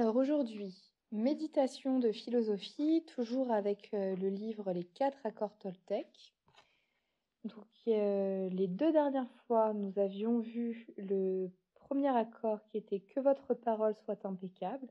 [0.00, 0.74] Alors aujourd'hui,
[1.12, 6.32] méditation de philosophie, toujours avec euh, le livre Les quatre accords Toltec.
[7.44, 13.20] Donc euh, les deux dernières fois, nous avions vu le premier accord qui était que
[13.20, 14.88] votre parole soit impeccable.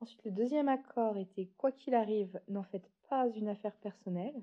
[0.00, 4.42] Ensuite, le deuxième accord était quoi qu'il arrive, n'en faites pas une affaire personnelle.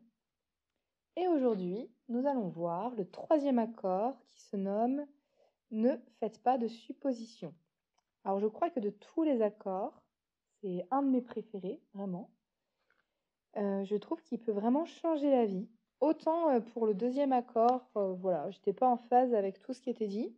[1.18, 5.06] Et aujourd'hui, nous allons voir le troisième accord qui se nomme
[5.72, 7.54] Ne faites pas de suppositions.
[8.26, 10.02] Alors je crois que de tous les accords,
[10.60, 12.32] c'est un de mes préférés, vraiment.
[13.56, 15.70] Euh, je trouve qu'il peut vraiment changer la vie.
[16.02, 19.82] Autant euh, pour le deuxième accord, euh, voilà, j'étais pas en phase avec tout ce
[19.82, 20.36] qui était dit.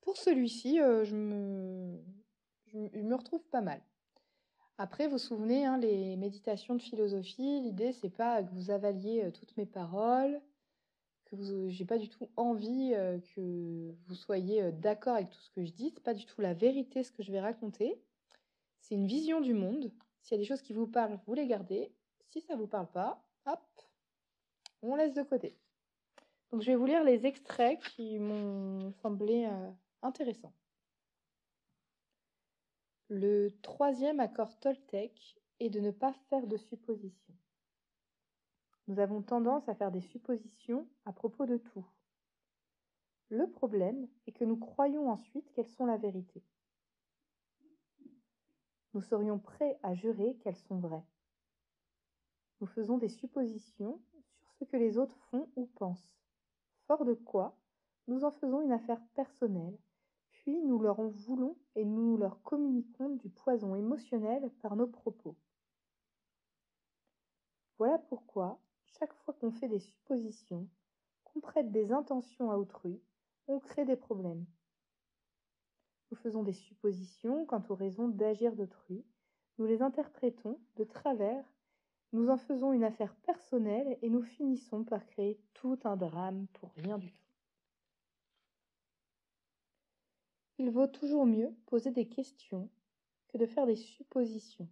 [0.00, 2.02] Pour celui-ci, je me...
[2.66, 3.80] je, me retrouve pas mal.
[4.76, 9.30] Après, vous vous souvenez, hein, les méditations de philosophie, l'idée c'est pas que vous avaliez
[9.32, 10.40] toutes mes paroles,
[11.30, 15.50] que j'ai pas du tout envie euh, que vous soyez euh, d'accord avec tout ce
[15.50, 15.90] que je dis.
[15.94, 18.00] C'est pas du tout la vérité ce que je vais raconter.
[18.80, 19.92] C'est une vision du monde.
[20.22, 21.92] S'il y a des choses qui vous parlent, vous les gardez.
[22.30, 23.60] Si ça vous parle pas, hop,
[24.82, 25.56] on laisse de côté.
[26.50, 29.70] Donc je vais vous lire les extraits qui m'ont semblé euh,
[30.02, 30.54] intéressants.
[33.08, 37.34] Le troisième accord Toltec est de ne pas faire de suppositions.
[38.90, 41.86] Nous avons tendance à faire des suppositions à propos de tout.
[43.28, 46.42] Le problème est que nous croyons ensuite qu'elles sont la vérité.
[48.92, 51.06] Nous serions prêts à jurer qu'elles sont vraies.
[52.60, 54.02] Nous faisons des suppositions
[54.40, 56.10] sur ce que les autres font ou pensent,
[56.88, 57.56] fort de quoi
[58.08, 59.78] nous en faisons une affaire personnelle,
[60.32, 65.36] puis nous leur en voulons et nous leur communiquons du poison émotionnel par nos propos.
[67.78, 68.60] Voilà pourquoi
[68.98, 70.68] chaque fois qu'on fait des suppositions,
[71.24, 73.00] qu'on prête des intentions à autrui,
[73.46, 74.46] on crée des problèmes.
[76.10, 79.04] Nous faisons des suppositions quant aux raisons d'agir d'autrui,
[79.58, 81.44] nous les interprétons de travers,
[82.12, 86.72] nous en faisons une affaire personnelle et nous finissons par créer tout un drame pour
[86.72, 87.20] rien du tout.
[90.58, 92.68] Il vaut toujours mieux poser des questions
[93.28, 94.68] que de faire des suppositions,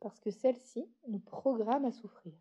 [0.00, 2.32] parce que celles-ci nous programment à souffrir.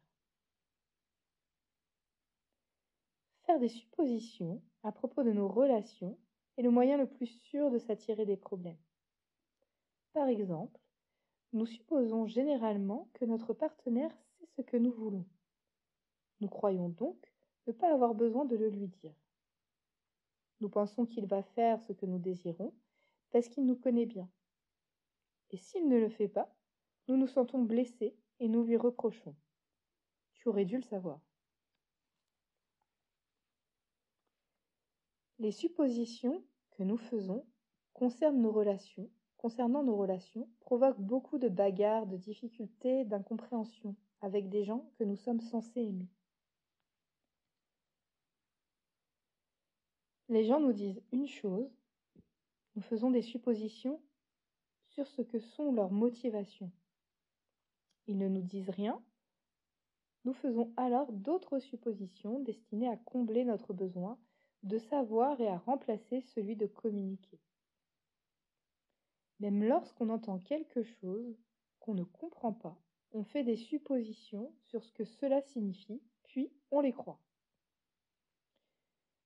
[3.59, 6.17] Des suppositions à propos de nos relations
[6.57, 8.79] est le moyen le plus sûr de s'attirer des problèmes.
[10.13, 10.79] Par exemple,
[11.51, 15.25] nous supposons généralement que notre partenaire sait ce que nous voulons.
[16.39, 17.31] Nous croyons donc
[17.67, 19.13] ne pas avoir besoin de le lui dire.
[20.61, 22.73] Nous pensons qu'il va faire ce que nous désirons
[23.31, 24.29] parce qu'il nous connaît bien.
[25.51, 26.55] Et s'il ne le fait pas,
[27.09, 29.35] nous nous sentons blessés et nous lui reprochons.
[30.35, 31.19] Tu aurais dû le savoir.
[35.41, 37.43] Les suppositions que nous faisons
[37.93, 44.63] concernent nos relations, concernant nos relations, provoquent beaucoup de bagarres, de difficultés, d'incompréhension avec des
[44.63, 46.07] gens que nous sommes censés aimer.
[50.29, 51.75] Les gens nous disent une chose,
[52.75, 53.99] nous faisons des suppositions
[54.89, 56.71] sur ce que sont leurs motivations.
[58.05, 59.03] Ils ne nous disent rien,
[60.23, 64.19] nous faisons alors d'autres suppositions destinées à combler notre besoin
[64.63, 67.39] de savoir et à remplacer celui de communiquer.
[69.39, 71.35] Même lorsqu'on entend quelque chose
[71.79, 72.77] qu'on ne comprend pas,
[73.11, 77.19] on fait des suppositions sur ce que cela signifie, puis on les croit.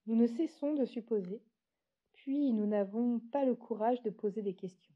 [0.07, 1.41] Nous ne cessons de supposer,
[2.13, 4.93] puis nous n'avons pas le courage de poser des questions.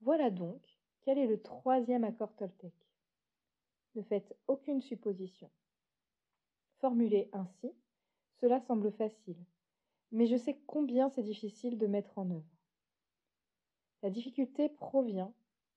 [0.00, 0.60] Voilà donc
[1.00, 2.83] quel est le troisième accord Toltec.
[3.94, 5.50] Ne faites aucune supposition.
[6.78, 7.72] Formulé ainsi,
[8.40, 9.38] cela semble facile,
[10.10, 12.58] mais je sais combien c'est difficile de mettre en œuvre.
[14.02, 15.32] La difficulté provient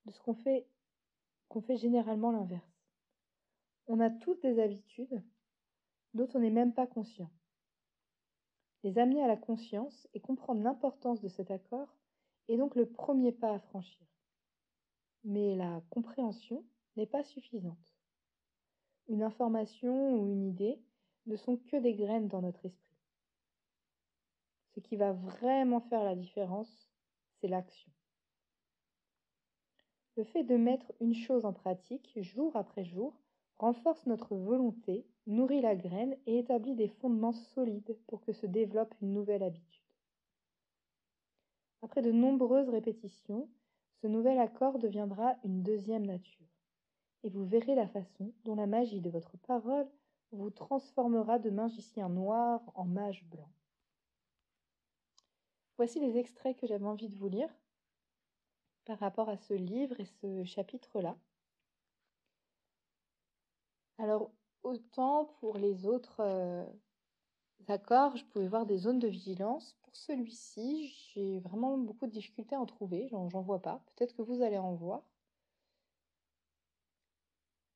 [0.05, 0.67] de ce qu'on fait,
[1.47, 2.83] qu'on fait généralement l'inverse.
[3.87, 5.23] On a toutes des habitudes
[6.13, 7.29] dont on n'est même pas conscient.
[8.83, 11.95] Les amener à la conscience et comprendre l'importance de cet accord
[12.47, 14.05] est donc le premier pas à franchir.
[15.23, 16.65] Mais la compréhension
[16.95, 17.96] n'est pas suffisante
[19.07, 20.79] une information ou une idée
[21.25, 22.97] ne sont que des graines dans notre esprit.
[24.75, 26.89] Ce qui va vraiment faire la différence,
[27.39, 27.91] c'est l'action.
[30.15, 33.19] Le fait de mettre une chose en pratique jour après jour
[33.59, 38.93] renforce notre volonté, nourrit la graine et établit des fondements solides pour que se développe
[39.01, 39.81] une nouvelle habitude.
[41.81, 43.49] Après de nombreuses répétitions,
[44.01, 46.56] ce nouvel accord deviendra une deuxième nature
[47.23, 49.87] et vous verrez la façon dont la magie de votre parole
[50.31, 53.49] vous transformera de magicien noir en mage blanc.
[55.77, 57.49] voici les extraits que j'avais envie de vous lire
[58.85, 61.17] par rapport à ce livre et ce chapitre-là.
[63.99, 64.31] Alors,
[64.63, 66.65] autant pour les autres euh,
[67.67, 69.77] accords, je pouvais voir des zones de vigilance.
[69.81, 73.07] Pour celui-ci, j'ai vraiment beaucoup de difficultés à en trouver.
[73.09, 73.83] J'en vois pas.
[73.95, 75.03] Peut-être que vous allez en voir.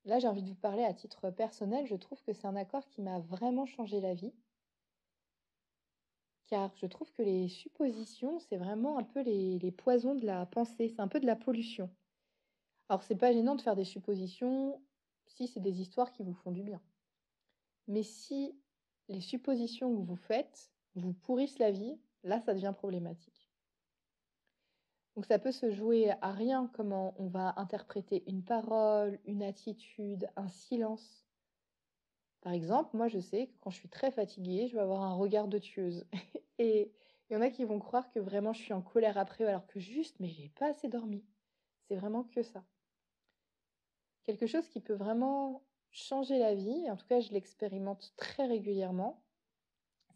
[0.06, 1.86] Là, j'ai envie de vous parler à titre personnel.
[1.86, 4.34] Je trouve que c'est un accord qui m'a vraiment changé la vie.
[6.48, 10.90] Car je trouve que les suppositions, c'est vraiment un peu les, poisons de la pensée.
[10.90, 11.90] C'est un peu de la pollution.
[12.90, 14.82] Alors, c'est pas gênant de faire des suppositions
[15.28, 16.82] si c'est des histoires qui vous font du bien.
[17.88, 18.54] Mais si
[19.08, 23.41] les suppositions que vous faites vous pourrissent la vie, là, ça devient problématique.
[25.16, 30.30] Donc ça peut se jouer à rien comment on va interpréter une parole, une attitude,
[30.38, 31.26] un silence.
[32.42, 35.14] Par exemple, moi je sais que quand je suis très fatiguée, je vais avoir un
[35.14, 36.06] regard de tueuse.
[36.60, 36.94] Et
[37.30, 39.68] il y en a qui vont croire que vraiment je suis en colère après alors
[39.68, 41.26] que juste mais j'ai pas assez dormi.
[41.88, 42.64] C'est vraiment que ça.
[44.24, 49.24] Quelque chose qui peut vraiment changer la vie, en tout cas je l'expérimente très régulièrement,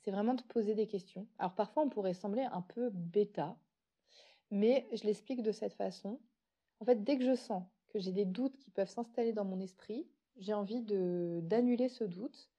[0.04, 1.28] c'est vraiment de poser des questions.
[1.38, 3.58] Alors parfois on pourrait sembler un peu bêta,
[4.52, 6.20] mais je l'explique de cette façon.
[6.80, 9.60] En fait, dès que je sens que j'ai des doutes qui peuvent s'installer dans mon
[9.60, 10.08] esprit,
[10.38, 12.50] j'ai envie d'annuler ce doute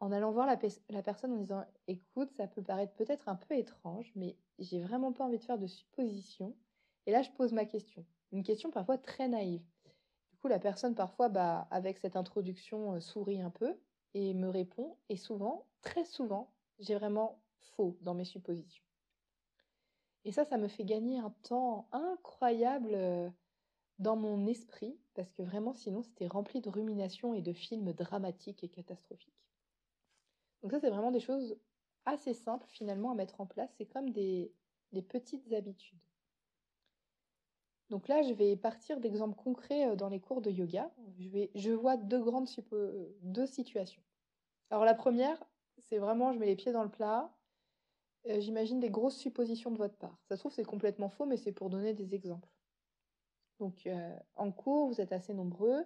[0.00, 0.58] en allant voir la,
[0.90, 5.12] la, personne en disant écoute, ça peut paraître peut-être un peu étrange, mais j'ai vraiment
[5.12, 6.54] pas envie de faire de suppositions.
[7.06, 8.04] Et là, je pose ma question.
[8.32, 9.64] Une question parfois très naïve.
[10.32, 13.74] Du coup, la personne, parfois, bah, avec cette introduction, euh, sourit un peu
[14.14, 14.96] et me répond.
[15.08, 17.40] Et souvent, très souvent, j'ai vraiment
[17.76, 18.85] faux dans mes suppositions.
[20.26, 23.30] Et ça, ça me fait gagner un temps incroyable euh,
[24.00, 28.64] dans mon esprit, parce que vraiment, sinon, c'était rempli de ruminations et de films dramatiques
[28.64, 29.46] et catastrophiques.
[30.62, 31.56] Donc ça, c'est vraiment des choses
[32.06, 33.70] assez simples finalement à mettre en place.
[33.78, 34.52] C'est comme des,
[35.08, 36.00] petites habitudes.
[37.90, 40.90] Donc là, je vais partir d'exemples concrets euh, dans les cours de yoga.
[41.54, 42.48] Je vois deux grandes
[43.22, 44.02] deux situations.
[44.70, 45.40] Alors la première,
[45.78, 47.32] c'est vraiment, je mets les pieds dans le plat.
[48.28, 50.18] Euh, j'imagine des grosses suppositions de votre part.
[50.28, 52.48] Ça se trouve, c'est complètement faux, mais c'est pour donner des exemples.
[53.58, 55.84] Donc euh, en cours, vous êtes assez nombreux.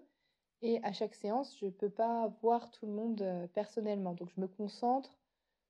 [0.63, 4.15] Et à chaque séance, je ne peux pas voir tout le monde personnellement.
[4.15, 5.19] Donc je me concentre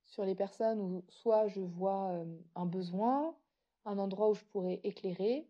[0.07, 2.25] sur les personnes où soit je vois
[2.57, 3.37] un besoin,
[3.85, 5.49] un endroit où je pourrais éclairer,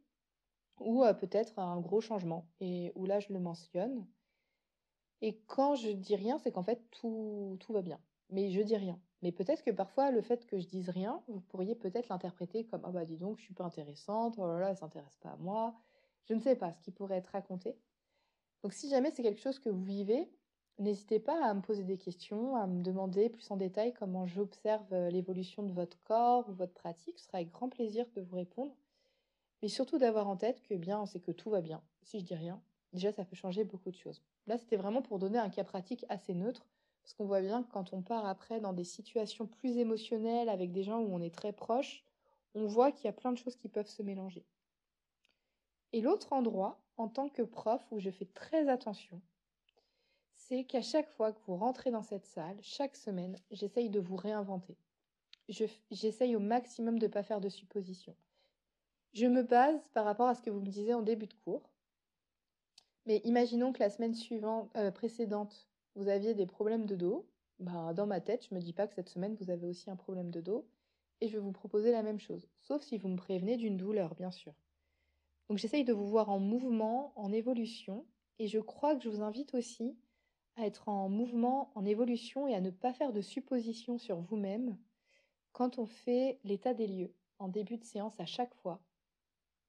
[0.78, 4.06] ou peut-être un gros changement, et où là je le mentionne.
[5.22, 8.00] Et quand je dis rien, c'est qu'en fait tout va bien.
[8.30, 8.98] Mais je dis rien.
[9.22, 12.82] Mais peut-être que parfois le fait que je dise rien, vous pourriez peut-être l'interpréter comme
[12.84, 15.36] ah bah dis donc je suis pas intéressante, oh là là elle s'intéresse pas à
[15.36, 15.74] moi.
[16.24, 17.76] Je ne sais pas ce qui pourrait être raconté.
[18.62, 20.30] Donc si jamais c'est quelque chose que vous vivez,
[20.78, 24.94] n'hésitez pas à me poser des questions, à me demander plus en détail comment j'observe
[25.08, 27.18] l'évolution de votre corps ou votre pratique.
[27.18, 28.74] Ce sera avec grand plaisir de vous répondre.
[29.62, 31.82] Mais surtout d'avoir en tête que bien, c'est que tout va bien.
[32.02, 32.62] Si je dis rien,
[32.92, 34.22] déjà ça peut changer beaucoup de choses.
[34.46, 36.66] Là, c'était vraiment pour donner un cas pratique assez neutre,
[37.10, 40.70] parce qu'on voit bien que quand on part après dans des situations plus émotionnelles avec
[40.70, 42.04] des gens où on est très proche,
[42.54, 44.46] on voit qu'il y a plein de choses qui peuvent se mélanger.
[45.92, 49.20] Et l'autre endroit, en tant que prof, où je fais très attention,
[50.36, 54.14] c'est qu'à chaque fois que vous rentrez dans cette salle, chaque semaine, j'essaye de vous
[54.14, 54.76] réinventer.
[55.90, 58.14] J'essaye au maximum de ne pas faire de suppositions.
[59.14, 61.68] Je me base par rapport à ce que vous me disiez en début de cours.
[63.06, 67.28] Mais imaginons que la semaine suivante, euh, précédente, vous aviez des problèmes de dos.
[67.58, 69.96] Bah, dans ma tête, je me dis pas que cette semaine, vous avez aussi un
[69.96, 70.66] problème de dos.
[71.20, 72.48] Et je vais vous proposer la même chose.
[72.60, 74.54] Sauf si vous me prévenez d'une douleur, bien sûr.
[75.48, 78.06] Donc j'essaye de vous voir en mouvement, en évolution.
[78.38, 79.98] Et je crois que je vous invite aussi
[80.56, 84.78] à être en mouvement, en évolution et à ne pas faire de suppositions sur vous-même
[85.52, 88.82] quand on fait l'état des lieux en début de séance à chaque fois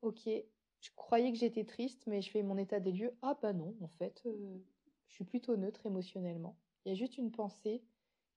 [0.01, 3.15] Ok, je croyais que j'étais triste, mais je fais mon état des lieux.
[3.21, 4.57] Ah bah non, en fait, euh,
[5.11, 6.55] je suis plutôt neutre émotionnellement.
[6.85, 7.83] Il y a juste une pensée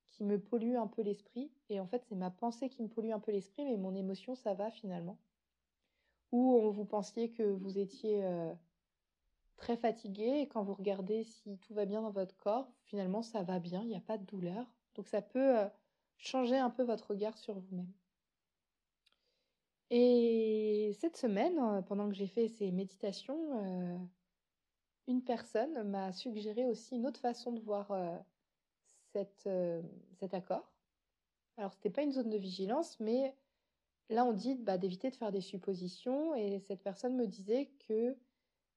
[0.09, 1.49] qui me pollue un peu l'esprit.
[1.69, 4.35] Et en fait, c'est ma pensée qui me pollue un peu l'esprit, mais mon émotion,
[4.35, 5.17] ça va finalement.
[6.33, 8.53] Ou vous pensiez que vous étiez euh,
[9.55, 13.41] très fatigué et quand vous regardez si tout va bien dans votre corps, finalement, ça
[13.41, 14.65] va bien, il n'y a pas de douleur.
[14.95, 15.67] Donc ça peut euh,
[16.17, 17.91] changer un peu votre regard sur vous-même.
[19.91, 24.09] Et cette semaine, euh, pendant que j'ai fait ces méditations,
[25.07, 28.17] une personne m'a suggéré aussi une autre façon de voir euh,
[29.13, 29.49] cette,
[30.19, 30.71] cet accord.
[31.57, 33.33] Alors, ce n'était pas une zone de vigilance, mais
[34.09, 36.35] là, on dit bah, d'éviter de faire des suppositions.
[36.35, 38.17] Et cette personne me disait que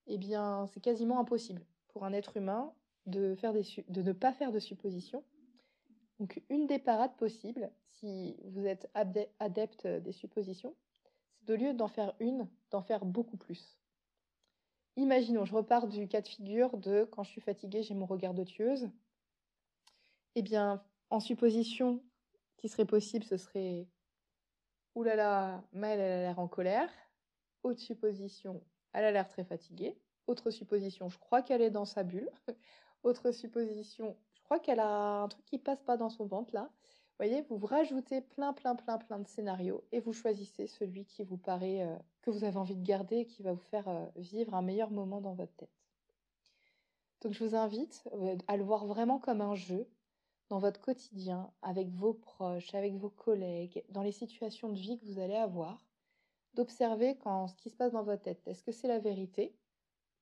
[0.07, 2.73] eh bien, c'est quasiment impossible pour un être humain
[3.07, 5.25] de, faire de ne pas faire de suppositions.
[6.19, 10.75] Donc, une des parades possibles, si vous êtes adepte des suppositions,
[11.37, 13.78] c'est au lieu d'en faire une, d'en faire beaucoup plus.
[14.99, 18.35] Imaginons, je repars du cas de figure de quand je suis fatiguée, j'ai mon regard
[18.35, 18.91] de tueuse.
[20.35, 22.03] Eh bien, en supposition
[22.57, 23.87] qui serait possible, ce serait
[24.97, 26.91] Ouh là là, Maëlle, elle a l'air en colère.
[27.63, 28.61] Autre supposition,
[28.93, 29.97] elle a l'air très fatiguée.
[30.27, 32.29] Autre supposition, je crois qu'elle est dans sa bulle.
[33.05, 36.73] Autre supposition, je crois qu'elle a un truc qui passe pas dans son ventre là.
[37.19, 41.05] Vous voyez, vous vous rajoutez plein, plein, plein, plein de scénarios et vous choisissez celui
[41.05, 43.89] qui vous paraît, euh, que vous avez envie de garder et qui va vous faire
[43.89, 45.83] euh, vivre un meilleur moment dans votre tête.
[47.21, 49.89] Donc je vous invite euh, à le voir vraiment comme un jeu
[50.49, 55.05] dans votre quotidien, avec vos proches, avec vos collègues, dans les situations de vie que
[55.05, 55.85] vous allez avoir,
[56.55, 59.57] d'observer quand ce qui se passe dans votre tête, est-ce que c'est la vérité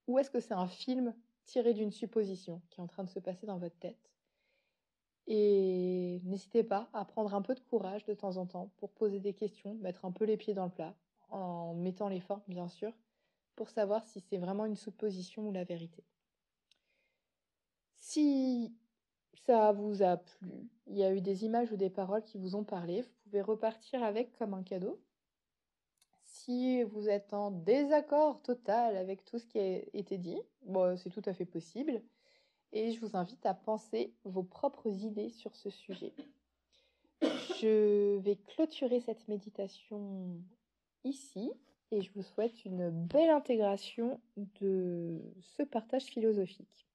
[0.07, 3.19] ou est-ce que c'est un film tiré d'une supposition qui est en train de se
[3.19, 4.16] passer dans votre tête
[5.27, 9.21] Et n'hésitez pas à prendre un peu de courage de temps en temps pour poser
[9.21, 10.95] des questions, mettre un peu les pieds dans le plat,
[11.31, 12.93] en mettant les formes bien sûr,
[13.57, 16.05] pour savoir si c'est vraiment une supposition ou la vérité.
[17.97, 18.73] Si
[19.47, 22.55] ça vous a plu, il y a eu des images ou des paroles qui vous
[22.55, 25.01] ont parlé, vous pouvez repartir avec comme un cadeau.
[26.23, 31.11] Si vous êtes en désaccord total avec tout ce qui a été dit, bon, c'est
[31.11, 32.03] tout à fait possible.
[32.73, 36.13] Et je vous invite à penser vos propres idées sur ce sujet.
[37.23, 40.37] Je vais clôturer cette méditation
[41.05, 41.51] ici
[41.91, 44.21] et je vous souhaite une belle intégration
[44.61, 46.85] de ce partage philosophique.